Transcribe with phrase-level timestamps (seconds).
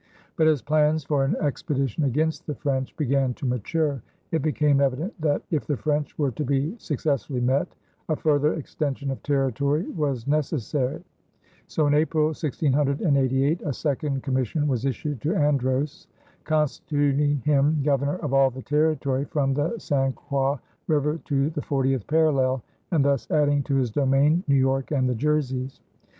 [0.35, 5.13] But as plans for an expedition against the French began to mature, it became evident
[5.21, 7.75] that, if the French were to be successfully met,
[8.09, 11.03] a further extension of territory was necessary;
[11.67, 16.07] so in April, 1688, a second commission was issued to Andros,
[16.45, 20.15] constituting him Governor of all the territory from the St.
[20.15, 20.57] Croix
[20.87, 25.13] River to the fortieth parallel, and thus adding to his domain New York and the
[25.13, 25.79] Jerseys.